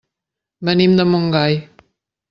[0.69, 1.63] Venim de Montgai.